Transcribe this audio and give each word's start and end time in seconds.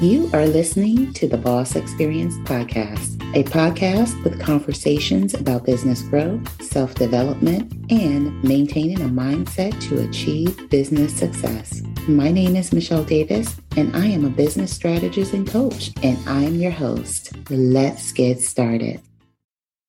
You 0.00 0.30
are 0.32 0.46
listening 0.46 1.12
to 1.12 1.28
the 1.28 1.36
Boss 1.36 1.76
Experience 1.76 2.34
Podcast, 2.48 3.20
a 3.36 3.44
podcast 3.44 4.24
with 4.24 4.40
conversations 4.40 5.34
about 5.34 5.66
business 5.66 6.00
growth, 6.00 6.62
self 6.62 6.94
development, 6.94 7.70
and 7.92 8.42
maintaining 8.42 9.02
a 9.02 9.10
mindset 9.10 9.78
to 9.90 10.00
achieve 10.00 10.70
business 10.70 11.14
success. 11.14 11.82
My 12.08 12.30
name 12.30 12.56
is 12.56 12.72
Michelle 12.72 13.04
Davis, 13.04 13.54
and 13.76 13.94
I 13.94 14.06
am 14.06 14.24
a 14.24 14.30
business 14.30 14.74
strategist 14.74 15.34
and 15.34 15.46
coach, 15.46 15.90
and 16.02 16.16
I 16.26 16.44
am 16.44 16.54
your 16.54 16.70
host. 16.70 17.32
Let's 17.50 18.10
get 18.12 18.40
started. 18.40 19.02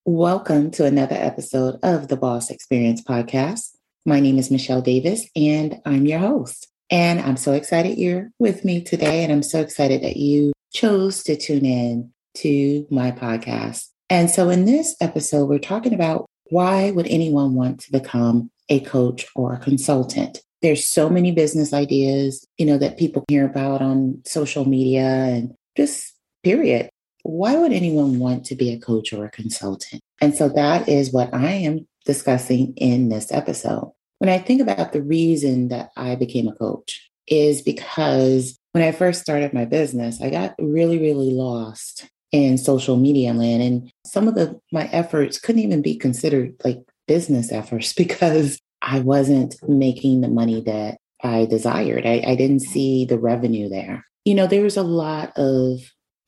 Welcome 0.03 0.71
to 0.71 0.83
another 0.83 1.15
episode 1.15 1.79
of 1.83 2.09
the 2.09 2.17
Boss 2.17 2.49
Experience 2.49 3.01
Podcast. 3.01 3.77
My 4.05 4.19
name 4.19 4.37
is 4.37 4.51
Michelle 4.51 4.81
Davis, 4.81 5.25
and 5.37 5.79
I'm 5.85 6.05
your 6.05 6.19
host. 6.19 6.70
And 6.91 7.21
I'm 7.21 7.37
so 7.37 7.53
excited 7.53 7.97
you're 7.97 8.29
with 8.37 8.65
me 8.65 8.83
today. 8.83 9.23
And 9.23 9.31
I'm 9.31 9.43
so 9.43 9.61
excited 9.61 10.03
that 10.03 10.17
you 10.17 10.51
chose 10.73 11.23
to 11.23 11.37
tune 11.37 11.65
in 11.65 12.11
to 12.35 12.85
my 12.91 13.11
podcast. 13.11 13.87
And 14.09 14.29
so 14.29 14.49
in 14.49 14.65
this 14.65 14.95
episode, 14.99 15.45
we're 15.45 15.57
talking 15.57 15.93
about 15.93 16.25
why 16.49 16.91
would 16.91 17.07
anyone 17.07 17.55
want 17.55 17.79
to 17.79 17.91
become 17.93 18.51
a 18.67 18.81
coach 18.81 19.25
or 19.35 19.53
a 19.53 19.59
consultant? 19.59 20.41
There's 20.61 20.85
so 20.85 21.09
many 21.09 21.31
business 21.31 21.73
ideas, 21.73 22.45
you 22.57 22.65
know, 22.65 22.77
that 22.77 22.99
people 22.99 23.23
hear 23.29 23.45
about 23.45 23.81
on 23.81 24.21
social 24.25 24.67
media 24.67 25.05
and 25.05 25.53
just 25.77 26.13
period. 26.43 26.89
Why 27.23 27.55
would 27.55 27.71
anyone 27.71 28.19
want 28.19 28.45
to 28.45 28.55
be 28.55 28.71
a 28.71 28.79
coach 28.79 29.13
or 29.13 29.25
a 29.25 29.31
consultant? 29.31 30.01
And 30.19 30.35
so 30.35 30.49
that 30.49 30.89
is 30.89 31.13
what 31.13 31.33
I 31.33 31.51
am 31.51 31.87
discussing 32.05 32.73
in 32.75 33.09
this 33.09 33.31
episode. 33.31 33.93
When 34.21 34.29
I 34.29 34.37
think 34.37 34.61
about 34.61 34.91
the 34.91 35.01
reason 35.01 35.69
that 35.69 35.89
I 35.97 36.13
became 36.13 36.47
a 36.47 36.53
coach 36.53 37.09
is 37.25 37.63
because 37.63 38.55
when 38.71 38.83
I 38.83 38.91
first 38.91 39.19
started 39.19 39.51
my 39.51 39.65
business, 39.65 40.21
I 40.21 40.29
got 40.29 40.53
really, 40.59 40.99
really 40.99 41.31
lost 41.31 42.07
in 42.31 42.59
social 42.59 42.97
media 42.97 43.33
land. 43.33 43.63
And 43.63 43.91
some 44.05 44.27
of 44.27 44.35
the 44.35 44.61
my 44.71 44.83
efforts 44.91 45.39
couldn't 45.39 45.63
even 45.63 45.81
be 45.81 45.95
considered 45.95 46.53
like 46.63 46.83
business 47.07 47.51
efforts 47.51 47.93
because 47.97 48.59
I 48.83 48.99
wasn't 48.99 49.55
making 49.67 50.21
the 50.21 50.29
money 50.29 50.61
that 50.67 50.99
I 51.23 51.45
desired. 51.45 52.05
I, 52.05 52.23
I 52.23 52.35
didn't 52.35 52.59
see 52.59 53.05
the 53.05 53.17
revenue 53.17 53.69
there. 53.69 54.05
You 54.23 54.35
know, 54.35 54.45
there's 54.45 54.77
a 54.77 54.83
lot 54.83 55.33
of 55.35 55.79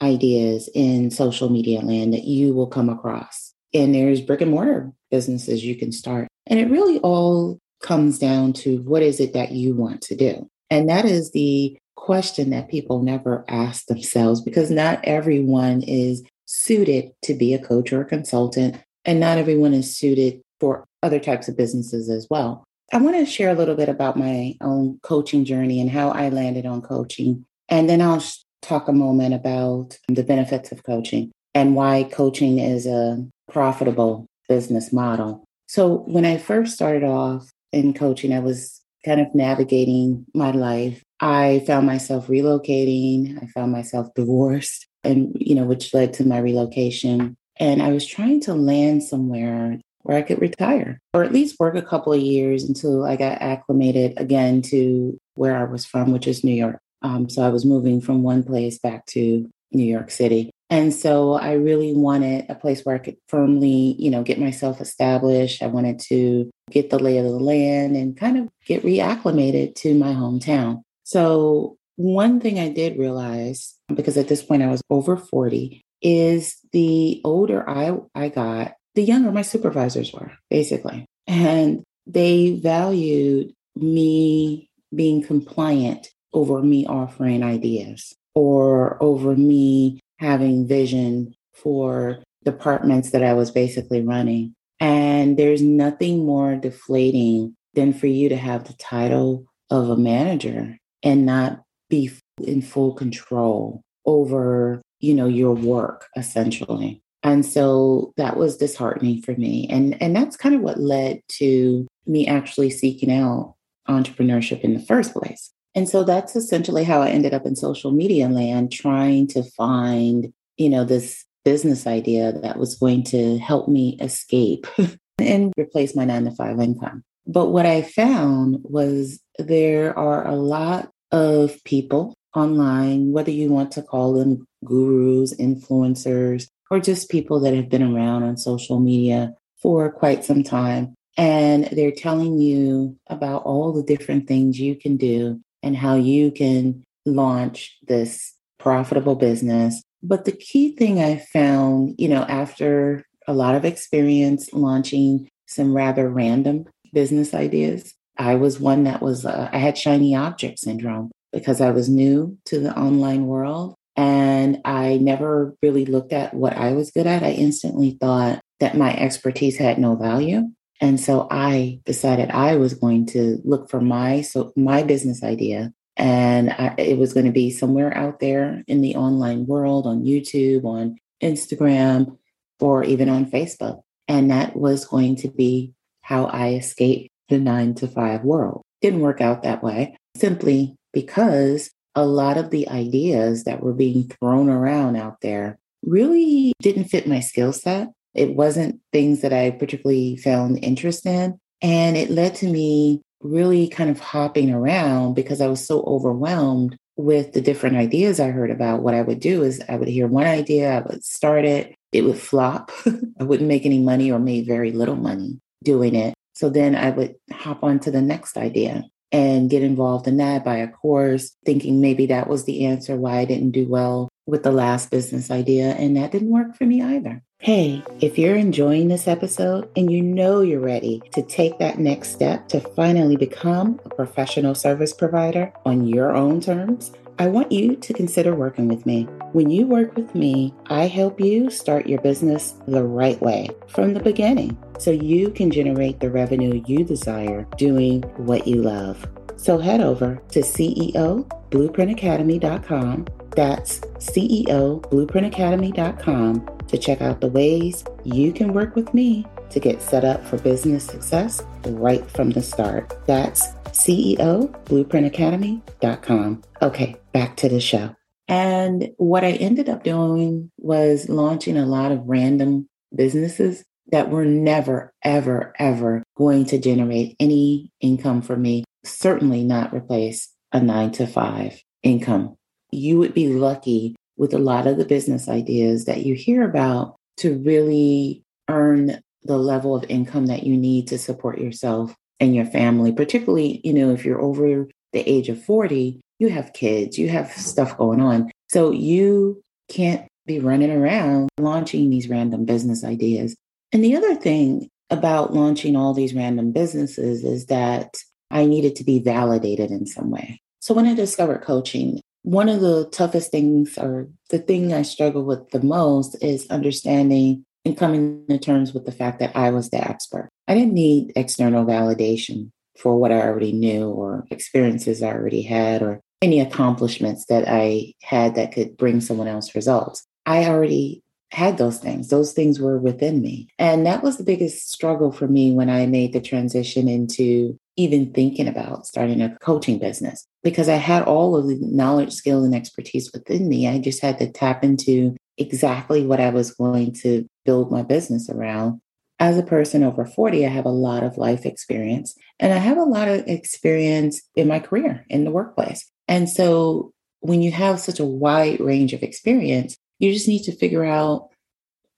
ideas 0.02 0.68
in 0.74 1.12
social 1.12 1.48
media 1.48 1.82
land 1.82 2.16
that 2.16 2.24
you 2.24 2.56
will 2.56 2.66
come 2.66 2.90
across. 2.90 3.54
And 3.72 3.94
there's 3.94 4.20
brick 4.20 4.42
and 4.42 4.50
mortar 4.50 4.92
businesses 5.12 5.64
you 5.64 5.76
can 5.76 5.92
start. 5.92 6.28
And 6.48 6.60
it 6.60 6.72
really 6.72 6.98
all 7.00 7.60
comes 7.84 8.18
down 8.18 8.54
to 8.54 8.78
what 8.82 9.04
is 9.04 9.20
it 9.20 9.34
that 9.34 9.52
you 9.52 9.76
want 9.76 10.02
to 10.02 10.16
do? 10.16 10.50
And 10.72 10.90
that 10.90 11.06
is 11.06 11.32
the 11.32 11.78
question 11.96 12.50
that 12.50 12.70
people 12.70 13.04
never 13.04 13.46
ask 13.48 13.86
themselves 13.86 14.42
because 14.42 14.72
not 14.72 15.00
everyone 15.04 15.84
is 15.84 16.24
suited 16.46 17.12
to 17.24 17.34
be 17.34 17.54
a 17.54 17.64
coach 17.64 17.94
or 17.94 18.02
a 18.02 18.06
consultant, 18.06 18.78
and 19.06 19.20
not 19.20 19.38
everyone 19.38 19.74
is 19.74 19.96
suited 19.96 20.42
for 20.60 20.86
other 21.02 21.20
types 21.20 21.48
of 21.48 21.58
businesses 21.58 22.10
as 22.10 22.28
well. 22.30 22.64
I 22.92 22.98
want 22.98 23.16
to 23.18 23.26
share 23.26 23.50
a 23.50 23.56
little 23.56 23.76
bit 23.76 23.90
about 23.90 24.18
my 24.18 24.56
own 24.62 25.00
coaching 25.04 25.46
journey 25.46 25.80
and 25.80 25.90
how 25.90 26.10
I 26.10 26.30
landed 26.30 26.66
on 26.66 26.82
coaching. 26.82 27.46
And 27.70 27.90
then 27.90 28.02
I'll 28.02 28.24
talk 28.62 28.88
a 28.88 28.94
moment 28.94 29.34
about 29.34 29.98
the 30.08 30.24
benefits 30.24 30.72
of 30.72 30.84
coaching 30.84 31.32
and 31.54 31.76
why 31.76 32.04
coaching 32.12 32.60
is 32.60 32.86
a 32.86 33.26
profitable 33.52 34.28
business 34.48 34.94
model. 34.94 35.44
So, 35.68 36.04
when 36.08 36.26
I 36.26 36.38
first 36.38 36.74
started 36.74 37.04
off 37.04 37.50
in 37.74 37.94
coaching, 37.94 38.34
I 38.34 38.40
was 38.40 38.82
kind 39.04 39.20
of 39.20 39.34
navigating 39.36 40.26
my 40.34 40.52
life. 40.52 41.04
I 41.20 41.64
found 41.68 41.86
myself 41.86 42.28
relocating. 42.28 43.42
I 43.42 43.48
found 43.48 43.72
myself 43.72 44.14
divorced, 44.16 44.88
and 45.04 45.36
you 45.40 45.56
know, 45.56 45.66
which 45.66 45.94
led 45.94 46.14
to 46.16 46.28
my 46.28 46.38
relocation. 46.38 47.36
And 47.58 47.82
I 47.82 47.92
was 47.92 48.06
trying 48.06 48.42
to 48.42 48.54
land 48.54 49.04
somewhere 49.04 49.80
where 50.02 50.18
I 50.18 50.22
could 50.22 50.42
retire 50.42 51.00
or 51.14 51.24
at 51.24 51.32
least 51.32 51.60
work 51.60 51.76
a 51.76 51.82
couple 51.82 52.14
of 52.14 52.20
years 52.20 52.64
until 52.64 53.06
I 53.06 53.16
got 53.16 53.42
acclimated 53.42 54.14
again 54.18 54.62
to 54.64 55.18
where 55.36 55.56
I 55.56 55.64
was 55.64 55.86
from, 55.86 56.12
which 56.12 56.28
is 56.28 56.44
New 56.44 56.54
York. 56.54 56.80
Um, 57.04 57.30
so 57.30 57.42
I 57.42 57.50
was 57.50 57.66
moving 57.66 58.02
from 58.02 58.24
one 58.24 58.44
place 58.44 58.80
back 58.80 59.06
to 59.08 59.50
New 59.72 59.84
York 59.84 60.12
City. 60.12 60.52
And 60.74 60.92
so 60.92 61.34
I 61.34 61.52
really 61.52 61.94
wanted 61.94 62.48
a 62.50 62.56
place 62.56 62.82
where 62.82 62.96
I 62.96 62.98
could 62.98 63.18
firmly, 63.28 63.96
you 64.00 64.10
know, 64.10 64.24
get 64.24 64.40
myself 64.40 64.82
established. 64.82 65.62
I 65.62 65.68
wanted 65.68 66.00
to 66.10 66.50
get 66.72 66.90
the 66.90 66.98
lay 66.98 67.20
of 67.20 67.26
the 67.26 67.30
land 67.30 67.96
and 67.96 68.18
kind 68.18 68.40
of 68.40 68.50
get 68.66 68.82
reacclimated 68.82 69.76
to 69.76 69.94
my 69.94 70.16
hometown. 70.16 70.82
So 71.04 71.78
one 71.96 72.40
thing 72.40 72.58
I 72.58 72.70
did 72.70 72.98
realize, 72.98 73.76
because 73.94 74.18
at 74.18 74.30
this 74.30 74.42
point 74.42 74.64
I 74.64 74.72
was 74.72 74.82
over 74.90 75.16
40, 75.16 75.80
is 76.02 76.58
the 76.72 77.22
older 77.24 77.70
I, 77.70 77.96
I 78.16 78.30
got, 78.30 78.74
the 78.96 79.04
younger 79.04 79.32
my 79.32 79.44
supervisors 79.44 80.12
were, 80.12 80.32
basically. 80.50 81.06
And 81.28 81.84
they 82.08 82.56
valued 82.56 83.54
me 83.76 84.72
being 84.94 85.22
compliant 85.22 86.08
over 86.34 86.64
me 86.64 86.88
offering 86.88 87.44
ideas 87.44 88.16
or 88.34 88.98
over 89.04 89.36
me 89.36 90.00
having 90.24 90.68
vision 90.68 91.36
for 91.54 92.24
departments 92.44 93.12
that 93.12 93.24
I 93.24 93.34
was 93.34 93.52
basically 93.52 94.02
running. 94.02 94.56
And 94.80 95.38
there's 95.38 95.62
nothing 95.62 96.26
more 96.26 96.56
deflating 96.56 97.56
than 97.74 97.94
for 97.94 98.08
you 98.08 98.30
to 98.30 98.36
have 98.36 98.66
the 98.66 98.74
title 98.74 99.46
of 99.70 99.90
a 99.90 99.98
manager 99.98 100.78
and 101.04 101.26
not 101.26 101.62
be 101.90 102.12
in 102.44 102.62
full 102.62 102.94
control 102.94 103.82
over, 104.06 104.82
you 105.00 105.14
know, 105.14 105.28
your 105.28 105.54
work 105.54 106.08
essentially. 106.16 107.02
And 107.24 107.46
so 107.46 108.14
that 108.18 108.36
was 108.36 108.58
disheartening 108.58 109.22
for 109.22 109.34
me. 109.34 109.68
And 109.70 110.02
and 110.02 110.16
that's 110.16 110.36
kind 110.36 110.56
of 110.56 110.62
what 110.62 110.80
led 110.80 111.22
to 111.40 111.88
me 112.06 112.28
actually 112.28 112.70
seeking 112.70 113.12
out 113.12 113.56
entrepreneurship 113.88 114.62
in 114.62 114.74
the 114.74 114.80
first 114.80 115.14
place. 115.14 115.52
And 115.76 115.90
so 115.90 116.04
that's 116.04 116.36
essentially 116.36 116.84
how 116.84 117.02
I 117.02 117.10
ended 117.10 117.34
up 117.34 117.46
in 117.46 117.56
social 117.56 117.92
media 117.92 118.28
land, 118.30 118.72
trying 118.72 119.28
to 119.28 119.44
find, 119.44 120.32
you 120.58 120.70
know, 120.70 120.84
this 120.84 121.26
business 121.44 121.88
idea 121.88 122.32
that 122.32 122.58
was 122.58 122.76
going 122.76 123.04
to 123.04 123.38
help 123.40 123.68
me 123.68 123.98
escape 124.00 124.68
and 125.18 125.52
replace 125.58 125.96
my 125.96 126.06
nine 126.06 126.26
to 126.26 126.32
five 126.32 126.60
income. 126.60 127.04
But 127.26 127.48
what 127.48 127.66
I 127.66 127.82
found 127.82 128.58
was 128.64 129.20
there 129.40 129.98
are 129.98 130.28
a 130.28 130.36
lot 130.36 130.92
of 131.12 131.64
people 131.64 132.16
online, 132.36 133.12
whether 133.12 133.32
you 133.32 133.50
want 133.50 133.72
to 133.74 133.82
call 133.82 134.14
them 134.14 134.46
gurus, 134.66 135.34
influencers, 135.36 136.48
or 136.70 136.80
just 136.80 137.10
people 137.10 137.40
that 137.42 137.54
have 137.54 137.70
been 137.70 137.84
around 137.84 138.24
on 138.24 138.38
social 138.38 138.80
media 138.80 139.34
for 139.62 139.92
quite 139.92 140.26
some 140.26 140.44
time. 140.44 140.96
And 141.16 141.66
they're 141.66 141.92
telling 141.92 142.40
you 142.40 142.98
about 143.08 143.44
all 143.44 143.72
the 143.72 143.84
different 143.84 144.28
things 144.28 144.60
you 144.60 144.76
can 144.76 144.98
do 144.98 145.40
and 145.64 145.76
how 145.76 145.96
you 145.96 146.32
can 146.32 146.84
launch 147.06 147.78
this 147.88 148.34
profitable 148.60 149.16
business. 149.16 149.82
But 150.02 150.26
the 150.26 150.32
key 150.32 150.76
thing 150.76 151.00
I 151.00 151.18
found, 151.18 151.96
you 151.98 152.10
know, 152.10 152.24
after 152.24 153.06
a 153.28 153.34
lot 153.34 153.56
of 153.56 153.66
experience 153.66 154.52
launching 154.54 155.30
some 155.48 155.76
rather 155.76 156.10
random 156.10 156.66
business 156.92 157.34
ideas, 157.34 157.94
I 158.18 158.36
was 158.36 158.60
one 158.60 158.84
that 158.84 159.02
was, 159.02 159.26
uh, 159.26 159.50
I 159.52 159.58
had 159.58 159.78
shiny 159.78 160.16
object 160.16 160.60
syndrome 160.60 161.12
because 161.32 161.62
I 161.62 161.72
was 161.72 161.90
new 161.90 162.38
to 162.46 162.60
the 162.60 162.78
online 162.78 163.26
world 163.26 163.76
and 163.96 164.62
I 164.66 164.98
never 164.98 165.56
really 165.62 165.86
looked 165.86 166.14
at 166.14 166.34
what 166.34 166.56
I 166.56 166.74
was 166.74 166.92
good 166.92 167.08
at. 167.08 167.24
I 167.24 167.32
instantly 167.32 167.98
thought 168.00 168.42
that 168.60 168.78
my 168.78 168.96
expertise 168.96 169.58
had 169.58 169.78
no 169.78 169.96
value. 169.96 170.50
And 170.82 171.00
so 171.00 171.28
I 171.32 171.80
decided 171.86 172.32
I 172.32 172.56
was 172.56 172.74
going 172.74 173.06
to 173.08 173.40
look 173.44 173.70
for 173.70 173.80
my 173.80 174.22
so 174.22 174.52
my 174.56 174.84
business 174.84 175.24
idea 175.24 175.72
and 175.96 176.50
I, 176.50 176.74
it 176.78 176.98
was 176.98 177.14
going 177.14 177.26
to 177.26 177.32
be 177.32 177.52
somewhere 177.52 177.96
out 177.96 178.20
there 178.20 178.64
in 178.68 178.82
the 178.82 178.96
online 178.96 179.46
world 179.46 179.86
on 179.86 180.04
YouTube, 180.04 180.66
on 180.66 180.98
Instagram, 181.22 182.18
or 182.60 182.84
even 182.84 183.10
on 183.10 183.30
Facebook. 183.30 183.82
And 184.08 184.32
that 184.32 184.56
was 184.56 184.86
going 184.86 185.16
to 185.18 185.30
be 185.30 185.74
how 186.02 186.26
I 186.26 186.54
escaped 186.54 187.10
the 187.30 187.40
nine 187.40 187.76
to 187.76 187.88
five 187.88 188.24
world. 188.24 188.64
Didn't 188.82 189.02
work 189.02 189.22
out 189.22 189.44
that 189.44 189.64
way 189.64 189.98
simply 190.18 190.76
because 190.92 191.72
a 191.96 192.06
lot 192.06 192.38
of 192.38 192.50
the 192.50 192.68
ideas 192.70 193.44
that 193.44 193.62
were 193.62 193.74
being 193.74 194.10
thrown 194.10 194.50
around 194.50 194.96
out 194.96 195.22
there 195.22 195.60
really 195.84 196.54
didn't 196.62 196.86
fit 196.86 197.08
my 197.08 197.20
skill 197.20 197.54
set. 197.54 197.90
It 198.14 198.36
wasn't 198.36 198.80
things 198.92 199.22
that 199.22 199.34
I 199.34 199.52
particularly 199.52 200.18
found 200.18 200.64
interest 200.64 201.06
in. 201.06 201.40
And 201.62 201.98
it 201.98 202.10
led 202.10 202.36
to 202.36 202.48
me 202.48 203.02
really 203.22 203.68
kind 203.68 203.90
of 203.90 204.00
hopping 204.00 204.52
around 204.52 205.14
because 205.14 205.42
I 205.42 205.48
was 205.48 205.66
so 205.66 205.82
overwhelmed 205.84 206.78
with 206.96 207.34
the 207.34 207.42
different 207.42 207.78
ideas 207.78 208.20
I 208.20 208.30
heard 208.30 208.52
about. 208.52 208.82
What 208.82 208.94
I 208.94 209.02
would 209.02 209.20
do 209.20 209.44
is 209.44 209.64
I 209.68 209.76
would 209.76 209.88
hear 209.88 210.08
one 210.08 210.28
idea, 210.28 210.78
I 210.78 210.82
would 210.82 211.04
start 211.04 211.46
it, 211.46 211.74
it 211.92 212.04
would 212.04 212.20
flop. 212.20 212.72
I 213.20 213.24
wouldn't 213.24 213.48
make 213.48 213.66
any 213.66 213.80
money 213.80 214.12
or 214.12 214.20
made 214.20 214.46
very 214.46 214.72
little 214.72 214.96
money 214.96 215.40
doing 215.64 215.96
it. 215.96 216.14
So 216.36 216.50
then 216.50 216.76
I 216.76 216.90
would 216.90 217.16
hop 217.32 217.64
on 217.64 217.80
to 217.82 217.92
the 217.92 218.02
next 218.02 218.38
idea. 218.38 218.84
And 219.14 219.50
get 219.50 219.62
involved 219.62 220.08
in 220.08 220.18
that, 220.18 220.44
buy 220.44 220.58
a 220.58 220.68
course, 220.68 221.38
thinking 221.46 221.80
maybe 221.80 222.08
that 222.08 222.28
was 222.28 222.44
the 222.44 222.66
answer 222.66 222.98
why 222.98 223.20
I 223.20 223.26
didn't 223.26 223.52
do 223.52 223.68
well 223.70 224.10
with 224.26 224.42
the 224.42 224.52
last 224.52 224.90
business 224.90 225.30
idea. 225.30 225.76
And 225.76 225.96
that 225.96 226.12
didn't 226.12 226.32
work 226.32 226.58
for 226.58 226.66
me 226.66 226.82
either. 226.82 227.22
Hey, 227.38 227.84
if 228.02 228.18
you're 228.18 228.36
enjoying 228.36 228.88
this 228.88 229.08
episode 229.08 229.70
and 229.76 229.92
you 229.92 230.02
know 230.02 230.42
you're 230.42 230.60
ready 230.60 231.02
to 231.12 231.22
take 231.22 231.60
that 231.60 231.78
next 231.78 232.12
step 232.14 232.48
to 232.50 232.60
finally 232.60 233.18
become 233.18 233.80
a 233.86 233.90
professional 233.90 234.56
service 234.56 234.94
provider 234.94 235.54
on 235.66 235.86
your 235.86 236.16
own 236.16 236.42
terms, 236.42 236.92
I 237.20 237.28
want 237.28 237.52
you 237.52 237.76
to 237.76 237.94
consider 237.94 238.34
working 238.34 238.68
with 238.68 238.86
me. 238.88 239.04
When 239.34 239.52
you 239.52 239.68
work 239.68 239.96
with 239.96 240.16
me, 240.16 240.54
I 240.68 240.88
help 240.88 241.20
you 241.20 241.52
start 241.52 241.86
your 241.86 242.02
business 242.02 242.56
the 242.68 242.84
right 242.84 243.22
way 243.22 243.50
from 243.68 243.94
the 243.94 244.00
beginning 244.00 244.58
so 244.84 244.92
you 244.92 245.32
can 245.32 245.50
generate 245.50 246.00
the 246.02 246.12
revenue 246.12 246.62
you 246.68 246.84
desire 246.84 247.48
doing 247.58 248.02
what 248.18 248.46
you 248.46 248.62
love. 248.62 249.08
So 249.38 249.58
head 249.58 249.80
over 249.80 250.22
to 250.32 250.42
CEOBlueprintAcademy.com. 250.42 253.08
That's 253.34 253.80
CEOBlueprintAcademy.com 253.80 256.50
to 256.68 256.78
check 256.78 257.02
out 257.02 257.22
the 257.22 257.30
ways 257.30 257.86
you 258.04 258.34
can 258.34 258.52
work 258.52 258.76
with 258.76 258.94
me 258.94 259.26
to 259.52 259.62
get 259.62 259.82
set 259.82 260.04
up 260.04 260.22
for 260.26 260.38
business 260.40 260.86
success 260.86 261.42
right 261.66 262.06
from 262.12 262.32
the 262.32 262.42
start. 262.42 262.94
That's 263.06 263.48
CEOBlueprintAcademy.com. 263.72 266.44
Okay, 266.62 266.98
back 267.14 267.38
to 267.38 267.48
the 267.48 267.62
show. 267.62 267.96
And 268.28 268.90
what 268.98 269.24
I 269.24 269.32
ended 269.32 269.70
up 269.70 269.86
doing 269.86 270.52
was 270.58 271.08
launching 271.08 271.56
a 271.58 271.66
lot 271.66 271.94
of 271.94 272.02
random 272.06 272.68
businesses 272.96 273.64
that 273.92 274.10
were 274.10 274.26
never, 274.26 274.94
ever, 275.04 275.54
ever 275.60 276.04
going 276.16 276.46
to 276.46 276.58
generate 276.58 277.16
any 277.20 277.70
income 277.82 278.22
for 278.22 278.36
me, 278.36 278.64
certainly 278.84 279.44
not 279.44 279.74
replace 279.74 280.30
a 280.52 280.62
nine 280.62 280.92
to 280.92 281.08
five 281.08 281.62
income. 281.82 282.36
You 282.72 282.98
would 283.00 283.14
be 283.14 283.30
lucky 283.30 283.96
with 284.18 284.34
a 284.34 284.40
lot 284.40 284.68
of 284.68 284.78
the 284.78 284.86
business 284.86 285.28
ideas 285.28 285.86
that 285.86 286.06
you 286.06 286.16
hear 286.16 286.44
about 286.44 286.96
to 287.18 287.38
really 287.40 288.24
earn 288.50 289.00
the 289.24 289.38
level 289.38 289.76
of 289.76 289.86
income 289.90 290.28
that 290.28 290.44
you 290.44 290.58
need 290.58 290.88
to 290.88 290.98
support 290.98 291.40
yourself 291.40 291.96
and 292.20 292.36
your 292.36 292.46
family, 292.46 292.92
particularly, 292.92 293.62
you 293.64 293.74
know, 293.74 293.92
if 293.92 294.06
you're 294.06 294.22
over 294.22 294.68
the 294.92 295.10
age 295.10 295.30
of 295.30 295.44
40, 295.44 296.00
you 296.20 296.30
have 296.30 296.54
kids, 296.54 296.98
you 296.98 297.10
have 297.10 297.32
stuff 297.32 297.78
going 297.78 298.00
on. 298.00 298.32
So 298.50 298.72
you 298.72 299.42
can't 299.70 300.08
be 300.26 300.40
running 300.40 300.72
around 300.72 301.30
launching 301.38 301.90
these 301.90 302.08
random 302.08 302.46
business 302.46 302.84
ideas. 302.84 303.36
And 303.74 303.84
the 303.84 303.96
other 303.96 304.16
thing 304.16 304.70
about 304.90 305.34
launching 305.34 305.76
all 305.76 305.94
these 305.94 306.14
random 306.14 306.52
businesses 306.52 307.24
is 307.24 307.48
that 307.48 307.98
I 308.30 308.46
needed 308.46 308.76
to 308.78 308.84
be 308.84 309.00
validated 309.00 309.72
in 309.72 309.88
some 309.88 310.12
way. 310.12 310.40
So 310.60 310.74
when 310.74 310.86
I 310.86 310.94
discovered 310.94 311.42
coaching, 311.42 312.00
one 312.22 312.48
of 312.48 312.62
the 312.62 312.88
toughest 312.92 313.32
things 313.32 313.78
or 313.78 314.08
the 314.30 314.40
thing 314.40 314.74
I 314.74 314.84
struggle 314.84 315.26
with 315.26 315.50
the 315.50 315.62
most 315.62 316.16
is 316.24 316.48
understanding 316.50 317.44
and 317.66 317.78
coming 317.78 318.26
to 318.30 318.38
terms 318.38 318.74
with 318.74 318.86
the 318.86 318.92
fact 318.92 319.20
that 319.20 319.36
I 319.36 319.50
was 319.50 319.70
the 319.70 319.78
expert. 319.78 320.30
I 320.48 320.54
didn't 320.54 320.74
need 320.74 321.12
external 321.16 321.66
validation 321.66 322.52
for 322.78 322.98
what 322.98 323.12
I 323.12 323.22
already 323.22 323.52
knew 323.52 323.90
or 323.90 324.26
experiences 324.32 325.02
I 325.02 325.08
already 325.08 325.42
had 325.42 325.82
or 325.82 326.00
any 326.22 326.40
accomplishments 326.40 327.26
that 327.26 327.48
I 327.48 327.94
had 328.02 328.36
that 328.36 328.54
could 328.54 328.78
bring 328.78 329.02
someone 329.02 329.28
else 329.28 329.56
results. 329.56 330.06
I 330.26 330.46
already 330.46 331.04
had 331.34 331.58
those 331.58 331.80
things. 331.80 332.10
Those 332.10 332.32
things 332.32 332.60
were 332.60 332.78
within 332.78 333.22
me. 333.22 333.48
And 333.58 333.86
that 333.86 334.04
was 334.04 334.18
the 334.18 334.24
biggest 334.24 334.72
struggle 334.72 335.12
for 335.12 335.28
me 335.28 335.52
when 335.52 335.70
I 335.70 335.86
made 335.88 336.14
the 336.14 336.22
transition 336.22 336.88
into 336.88 337.58
even 337.76 338.14
thinking 338.14 338.48
about 338.48 338.86
starting 338.86 339.20
a 339.20 339.36
coaching 339.40 339.80
business 339.80 340.28
because 340.44 340.70
I 340.70 340.76
had 340.76 341.04
all 341.04 341.36
of 341.36 341.48
the 341.48 341.58
knowledge, 341.60 342.14
skill, 342.14 342.44
and 342.44 342.54
expertise 342.54 343.12
within 343.12 343.50
me. 343.50 343.68
I 343.68 343.80
just 343.80 344.02
had 344.02 344.20
to 344.20 344.32
tap 344.32 344.64
into 344.64 345.16
exactly 345.40 346.06
what 346.06 346.20
I 346.20 346.30
was 346.30 346.54
going 346.54 346.94
to 347.02 347.28
build 347.46 347.72
my 347.72 347.82
business 347.82 348.30
around. 348.30 348.80
As 349.20 349.38
a 349.38 349.44
person 349.44 349.84
over 349.84 350.06
40, 350.06 350.46
I 350.46 350.50
have 350.50 350.66
a 350.66 350.70
lot 350.70 351.04
of 351.04 351.18
life 351.18 351.46
experience 351.46 352.16
and 352.40 352.54
I 352.54 352.58
have 352.58 352.78
a 352.78 352.84
lot 352.84 353.08
of 353.08 353.28
experience 353.28 354.22
in 354.36 354.48
my 354.48 354.60
career 354.60 355.06
in 355.10 355.24
the 355.24 355.32
workplace. 355.32 355.90
And 356.08 356.30
so 356.30 356.92
when 357.22 357.42
you 357.42 357.52
have 357.52 357.80
such 357.80 358.00
a 358.00 358.06
wide 358.06 358.60
range 358.60 358.94
of 358.94 359.02
experience, 359.02 359.78
you 360.04 360.14
just 360.14 360.28
need 360.28 360.44
to 360.44 360.52
figure 360.56 360.84
out, 360.84 361.30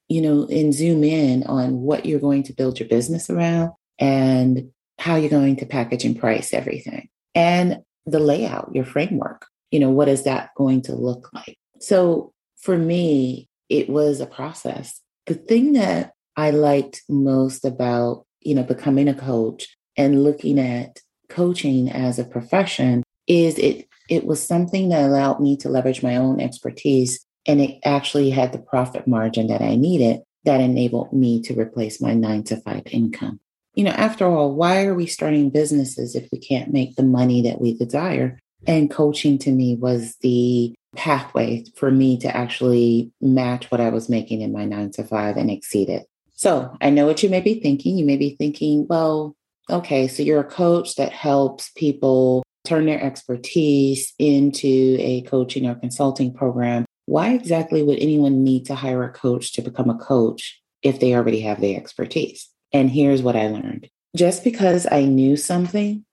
you 0.07 0.21
know, 0.21 0.47
and 0.47 0.73
zoom 0.73 1.03
in 1.03 1.43
on 1.43 1.81
what 1.81 2.05
you're 2.05 2.19
going 2.19 2.43
to 2.43 2.53
build 2.53 2.79
your 2.79 2.87
business 2.87 3.29
around 3.29 3.71
and 3.97 4.69
how 4.99 5.15
you're 5.15 5.29
going 5.29 5.55
to 5.55 5.65
package 5.65 6.05
and 6.05 6.19
price 6.19 6.53
everything 6.53 7.09
and 7.33 7.81
the 8.05 8.19
layout, 8.19 8.69
your 8.73 8.85
framework. 8.85 9.47
You 9.71 9.79
know, 9.79 9.89
what 9.89 10.07
is 10.07 10.23
that 10.23 10.51
going 10.55 10.83
to 10.83 10.95
look 10.95 11.31
like? 11.33 11.57
So 11.79 12.31
for 12.57 12.77
me, 12.77 13.49
it 13.69 13.89
was 13.89 14.21
a 14.21 14.27
process. 14.27 15.01
The 15.25 15.33
thing 15.33 15.73
that 15.73 16.13
I 16.37 16.51
liked 16.51 17.01
most 17.09 17.65
about, 17.65 18.25
you 18.41 18.53
know, 18.53 18.63
becoming 18.63 19.07
a 19.07 19.15
coach 19.15 19.75
and 19.97 20.23
looking 20.23 20.59
at 20.59 20.99
coaching 21.29 21.89
as 21.89 22.19
a 22.19 22.23
profession 22.25 23.01
is 23.27 23.57
it 23.57 23.87
it 24.07 24.25
was 24.25 24.45
something 24.45 24.89
that 24.89 25.01
allowed 25.01 25.39
me 25.39 25.57
to 25.57 25.69
leverage 25.69 26.03
my 26.03 26.15
own 26.15 26.39
expertise 26.39 27.24
and 27.45 27.61
it 27.61 27.79
actually 27.83 28.29
had 28.29 28.51
the 28.51 28.59
profit 28.59 29.07
margin 29.07 29.47
that 29.47 29.61
I 29.61 29.75
needed 29.75 30.21
that 30.45 30.61
enabled 30.61 31.11
me 31.11 31.41
to 31.43 31.59
replace 31.59 32.01
my 32.01 32.13
9 32.13 32.43
to 32.45 32.57
5 32.57 32.83
income. 32.91 33.39
You 33.73 33.83
know, 33.83 33.91
after 33.91 34.25
all, 34.25 34.53
why 34.55 34.85
are 34.85 34.93
we 34.93 35.05
starting 35.05 35.49
businesses 35.49 36.15
if 36.15 36.29
we 36.31 36.39
can't 36.39 36.71
make 36.71 36.95
the 36.95 37.03
money 37.03 37.41
that 37.41 37.59
we 37.59 37.77
desire? 37.77 38.39
And 38.67 38.89
coaching 38.89 39.37
to 39.39 39.51
me 39.51 39.75
was 39.75 40.15
the 40.21 40.73
pathway 40.95 41.65
for 41.75 41.91
me 41.91 42.17
to 42.19 42.35
actually 42.35 43.11
match 43.19 43.69
what 43.69 43.81
I 43.81 43.89
was 43.89 44.07
making 44.07 44.41
in 44.41 44.53
my 44.53 44.65
nine 44.65 44.91
to 44.91 45.03
five 45.03 45.35
and 45.35 45.51
exceed 45.51 45.89
it. 45.89 46.07
So 46.33 46.75
I 46.81 46.89
know 46.89 47.05
what 47.05 47.21
you 47.21 47.29
may 47.29 47.41
be 47.41 47.59
thinking. 47.59 47.97
You 47.97 48.05
may 48.05 48.17
be 48.17 48.35
thinking, 48.37 48.87
well, 48.87 49.35
okay, 49.69 50.07
so 50.07 50.23
you're 50.23 50.39
a 50.39 50.43
coach 50.43 50.95
that 50.95 51.11
helps 51.11 51.71
people 51.71 52.43
turn 52.65 52.85
their 52.85 53.01
expertise 53.01 54.13
into 54.17 54.97
a 54.99 55.21
coaching 55.23 55.67
or 55.67 55.75
consulting 55.75 56.33
program. 56.33 56.85
Why 57.05 57.33
exactly 57.33 57.83
would 57.83 57.99
anyone 57.99 58.43
need 58.43 58.65
to 58.67 58.75
hire 58.75 59.03
a 59.03 59.11
coach 59.11 59.53
to 59.53 59.61
become 59.61 59.89
a 59.89 59.97
coach 59.97 60.61
if 60.81 60.99
they 60.99 61.13
already 61.13 61.41
have 61.41 61.61
the 61.61 61.75
expertise? 61.75 62.49
And 62.73 62.89
here's 62.89 63.21
what 63.21 63.35
I 63.35 63.47
learned 63.47 63.89
just 64.15 64.43
because 64.43 64.87
I 64.89 65.03
knew 65.03 65.35
something 65.35 66.05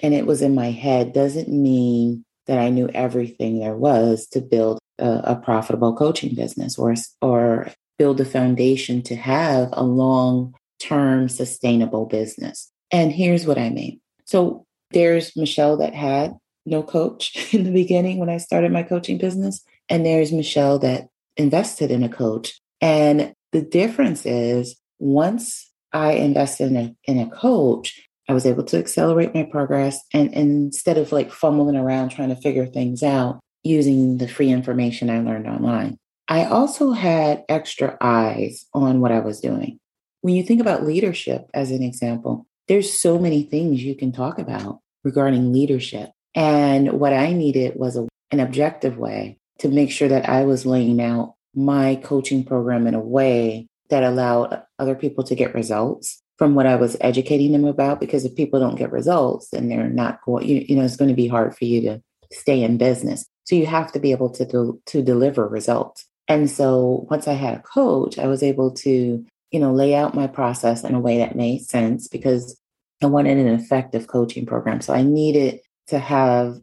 and 0.00 0.14
it 0.14 0.26
was 0.26 0.42
in 0.42 0.54
my 0.54 0.70
head 0.70 1.12
doesn't 1.12 1.48
mean 1.48 2.24
that 2.46 2.58
I 2.58 2.70
knew 2.70 2.88
everything 2.94 3.58
there 3.58 3.76
was 3.76 4.26
to 4.28 4.40
build 4.40 4.78
a, 4.98 5.20
a 5.24 5.36
profitable 5.36 5.94
coaching 5.94 6.34
business 6.34 6.78
or, 6.78 6.94
or 7.20 7.70
build 7.98 8.20
a 8.20 8.24
foundation 8.24 9.02
to 9.02 9.16
have 9.16 9.68
a 9.72 9.82
long 9.82 10.54
term 10.78 11.28
sustainable 11.28 12.06
business. 12.06 12.70
And 12.90 13.12
here's 13.12 13.46
what 13.46 13.58
I 13.58 13.70
mean. 13.70 14.00
So 14.24 14.64
there's 14.92 15.36
Michelle 15.36 15.76
that 15.78 15.94
had 15.94 16.36
no 16.64 16.82
coach 16.82 17.52
in 17.54 17.64
the 17.64 17.72
beginning 17.72 18.18
when 18.18 18.30
I 18.30 18.38
started 18.38 18.72
my 18.72 18.82
coaching 18.82 19.18
business. 19.18 19.62
And 19.88 20.04
there's 20.04 20.32
Michelle 20.32 20.78
that 20.80 21.08
invested 21.36 21.90
in 21.90 22.02
a 22.02 22.08
coach. 22.08 22.60
And 22.80 23.32
the 23.52 23.62
difference 23.62 24.26
is 24.26 24.76
once 24.98 25.70
I 25.92 26.12
invested 26.12 26.70
in 26.70 26.76
a, 26.76 26.96
in 27.04 27.18
a 27.18 27.30
coach, 27.30 28.06
I 28.28 28.34
was 28.34 28.44
able 28.44 28.64
to 28.64 28.78
accelerate 28.78 29.34
my 29.34 29.44
progress. 29.44 30.00
And, 30.12 30.34
and 30.34 30.66
instead 30.66 30.98
of 30.98 31.12
like 31.12 31.32
fumbling 31.32 31.76
around 31.76 32.10
trying 32.10 32.28
to 32.28 32.36
figure 32.36 32.66
things 32.66 33.02
out 33.02 33.40
using 33.62 34.18
the 34.18 34.28
free 34.28 34.50
information 34.50 35.08
I 35.08 35.20
learned 35.20 35.46
online, 35.46 35.96
I 36.28 36.44
also 36.44 36.92
had 36.92 37.44
extra 37.48 37.96
eyes 38.00 38.66
on 38.74 39.00
what 39.00 39.12
I 39.12 39.20
was 39.20 39.40
doing. 39.40 39.78
When 40.20 40.34
you 40.34 40.42
think 40.42 40.60
about 40.60 40.84
leadership 40.84 41.48
as 41.54 41.70
an 41.70 41.82
example, 41.82 42.46
there's 42.66 42.92
so 42.92 43.18
many 43.18 43.44
things 43.44 43.82
you 43.82 43.94
can 43.94 44.12
talk 44.12 44.38
about 44.38 44.80
regarding 45.04 45.52
leadership. 45.52 46.10
And 46.34 47.00
what 47.00 47.14
I 47.14 47.32
needed 47.32 47.76
was 47.76 47.96
a, 47.96 48.06
an 48.30 48.40
objective 48.40 48.98
way 48.98 49.37
to 49.60 49.68
make 49.68 49.90
sure 49.90 50.08
that 50.08 50.28
I 50.28 50.44
was 50.44 50.66
laying 50.66 51.00
out 51.00 51.34
my 51.54 51.96
coaching 51.96 52.44
program 52.44 52.86
in 52.86 52.94
a 52.94 53.00
way 53.00 53.68
that 53.90 54.02
allowed 54.02 54.62
other 54.78 54.94
people 54.94 55.24
to 55.24 55.34
get 55.34 55.54
results 55.54 56.22
from 56.36 56.54
what 56.54 56.66
I 56.66 56.76
was 56.76 56.96
educating 57.00 57.52
them 57.52 57.64
about. 57.64 58.00
Because 58.00 58.24
if 58.24 58.36
people 58.36 58.60
don't 58.60 58.76
get 58.76 58.92
results, 58.92 59.48
then 59.50 59.68
they're 59.68 59.88
not 59.88 60.20
going, 60.24 60.46
you, 60.46 60.64
you 60.68 60.76
know, 60.76 60.84
it's 60.84 60.96
going 60.96 61.08
to 61.08 61.14
be 61.14 61.26
hard 61.26 61.56
for 61.56 61.64
you 61.64 61.80
to 61.82 62.02
stay 62.32 62.62
in 62.62 62.76
business. 62.78 63.26
So 63.44 63.56
you 63.56 63.66
have 63.66 63.90
to 63.92 63.98
be 63.98 64.12
able 64.12 64.30
to, 64.30 64.44
do, 64.44 64.80
to 64.86 65.02
deliver 65.02 65.48
results. 65.48 66.06
And 66.28 66.50
so 66.50 67.06
once 67.10 67.26
I 67.26 67.32
had 67.32 67.54
a 67.54 67.62
coach, 67.62 68.18
I 68.18 68.26
was 68.26 68.42
able 68.42 68.72
to, 68.72 69.24
you 69.50 69.60
know, 69.60 69.72
lay 69.72 69.94
out 69.94 70.14
my 70.14 70.26
process 70.26 70.84
in 70.84 70.94
a 70.94 71.00
way 71.00 71.18
that 71.18 71.34
made 71.34 71.62
sense 71.62 72.06
because 72.06 72.60
I 73.02 73.06
wanted 73.06 73.38
an 73.38 73.48
effective 73.48 74.06
coaching 74.06 74.44
program. 74.44 74.82
So 74.82 74.92
I 74.92 75.02
needed 75.02 75.60
to 75.86 75.98
have, 75.98 76.58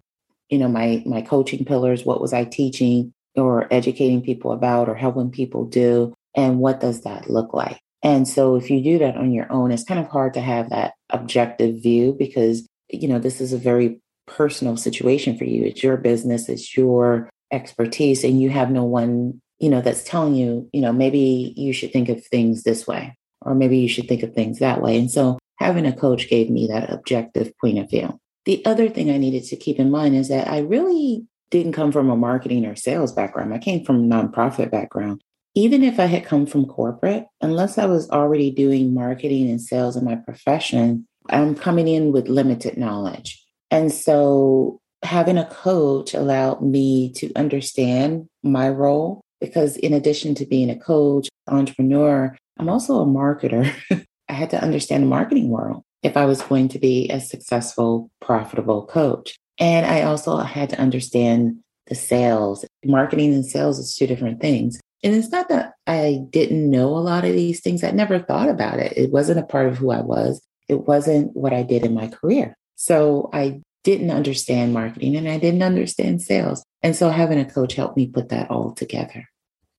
you 0.55 0.59
know, 0.61 0.69
my 0.69 1.03
my 1.05 1.21
coaching 1.21 1.65
pillars. 1.65 2.05
What 2.05 2.21
was 2.21 2.31
I 2.31 2.45
teaching 2.45 3.13
or 3.35 3.67
educating 3.73 4.21
people 4.21 4.53
about 4.53 4.87
or 4.87 4.95
helping 4.95 5.29
people 5.29 5.65
do? 5.65 6.13
And 6.33 6.59
what 6.59 6.79
does 6.79 7.01
that 7.01 7.29
look 7.29 7.53
like? 7.53 7.77
And 8.01 8.25
so 8.25 8.55
if 8.55 8.69
you 8.69 8.81
do 8.81 8.99
that 8.99 9.17
on 9.17 9.33
your 9.33 9.51
own, 9.51 9.71
it's 9.71 9.83
kind 9.83 9.99
of 9.99 10.07
hard 10.07 10.33
to 10.35 10.39
have 10.39 10.69
that 10.69 10.93
objective 11.09 11.83
view 11.83 12.15
because 12.17 12.65
you 12.89 13.09
know, 13.09 13.19
this 13.19 13.41
is 13.41 13.51
a 13.51 13.57
very 13.57 13.99
personal 14.27 14.77
situation 14.77 15.37
for 15.37 15.43
you. 15.43 15.65
It's 15.65 15.83
your 15.83 15.97
business, 15.97 16.47
it's 16.47 16.77
your 16.77 17.29
expertise, 17.51 18.23
and 18.23 18.41
you 18.41 18.49
have 18.49 18.71
no 18.71 18.85
one, 18.85 19.41
you 19.59 19.69
know, 19.69 19.81
that's 19.81 20.05
telling 20.05 20.35
you, 20.35 20.69
you 20.71 20.79
know, 20.79 20.93
maybe 20.93 21.53
you 21.57 21.73
should 21.73 21.91
think 21.91 22.07
of 22.07 22.25
things 22.25 22.63
this 22.63 22.87
way, 22.87 23.17
or 23.41 23.55
maybe 23.55 23.77
you 23.77 23.89
should 23.89 24.07
think 24.07 24.23
of 24.23 24.33
things 24.33 24.59
that 24.59 24.81
way. 24.81 24.97
And 24.97 25.11
so 25.11 25.37
having 25.57 25.85
a 25.85 25.91
coach 25.91 26.29
gave 26.29 26.49
me 26.49 26.67
that 26.67 26.89
objective 26.89 27.51
point 27.59 27.79
of 27.79 27.89
view. 27.89 28.17
The 28.45 28.63
other 28.65 28.89
thing 28.89 29.09
I 29.09 29.17
needed 29.17 29.43
to 29.45 29.55
keep 29.55 29.79
in 29.79 29.91
mind 29.91 30.15
is 30.15 30.29
that 30.29 30.47
I 30.47 30.59
really 30.59 31.25
didn't 31.49 31.73
come 31.73 31.91
from 31.91 32.09
a 32.09 32.15
marketing 32.15 32.65
or 32.65 32.75
sales 32.75 33.11
background. 33.11 33.53
I 33.53 33.57
came 33.57 33.83
from 33.83 33.97
a 33.97 34.15
nonprofit 34.15 34.71
background. 34.71 35.21
Even 35.55 35.83
if 35.83 35.99
I 35.99 36.05
had 36.05 36.25
come 36.25 36.45
from 36.45 36.65
corporate, 36.65 37.25
unless 37.41 37.77
I 37.77 37.85
was 37.85 38.09
already 38.09 38.51
doing 38.51 38.93
marketing 38.93 39.49
and 39.49 39.61
sales 39.61 39.95
in 39.95 40.03
my 40.03 40.15
profession, 40.15 41.07
I'm 41.29 41.55
coming 41.55 41.87
in 41.87 42.11
with 42.11 42.27
limited 42.27 42.77
knowledge. 42.77 43.41
And 43.71 43.91
so 43.91 44.79
having 45.01 45.37
a 45.37 45.45
coach 45.45 46.13
allowed 46.13 46.61
me 46.61 47.13
to 47.13 47.31
understand 47.35 48.27
my 48.43 48.69
role 48.69 49.21
because 49.39 49.77
in 49.77 49.93
addition 49.93 50.35
to 50.35 50.45
being 50.45 50.69
a 50.69 50.77
coach, 50.77 51.29
entrepreneur, 51.47 52.35
I'm 52.57 52.69
also 52.69 52.99
a 52.99 53.05
marketer. 53.05 53.71
I 54.29 54.33
had 54.33 54.49
to 54.51 54.61
understand 54.61 55.03
the 55.03 55.07
marketing 55.07 55.49
world 55.49 55.84
if 56.05 56.15
I 56.15 56.25
was 56.25 56.41
going 56.41 56.67
to 56.69 56.79
be 56.79 57.09
a 57.09 57.19
successful, 57.19 58.11
profitable 58.21 58.85
coach. 58.85 59.35
And 59.59 59.85
I 59.85 60.03
also 60.03 60.37
had 60.37 60.69
to 60.69 60.79
understand 60.79 61.57
the 61.87 61.95
sales. 61.95 62.63
Marketing 62.83 63.33
and 63.33 63.45
sales 63.45 63.79
is 63.79 63.95
two 63.95 64.07
different 64.07 64.39
things. 64.39 64.79
And 65.03 65.15
it's 65.15 65.29
not 65.29 65.49
that 65.49 65.73
I 65.87 66.21
didn't 66.29 66.69
know 66.69 66.89
a 66.89 66.99
lot 66.99 67.25
of 67.25 67.33
these 67.33 67.61
things. 67.61 67.83
I 67.83 67.91
never 67.91 68.19
thought 68.19 68.49
about 68.49 68.79
it. 68.79 68.93
It 68.97 69.11
wasn't 69.11 69.39
a 69.39 69.45
part 69.45 69.67
of 69.67 69.77
who 69.77 69.91
I 69.91 70.01
was. 70.01 70.41
It 70.67 70.87
wasn't 70.87 71.35
what 71.35 71.53
I 71.53 71.63
did 71.63 71.85
in 71.85 71.93
my 71.93 72.07
career. 72.07 72.55
So 72.75 73.29
I 73.33 73.61
didn't 73.83 74.11
understand 74.11 74.73
marketing 74.73 75.15
and 75.15 75.27
I 75.27 75.37
didn't 75.37 75.63
understand 75.63 76.21
sales. 76.21 76.63
And 76.81 76.95
so 76.95 77.09
having 77.09 77.39
a 77.39 77.49
coach 77.49 77.73
helped 77.73 77.97
me 77.97 78.07
put 78.07 78.29
that 78.29 78.49
all 78.49 78.73
together. 78.73 79.27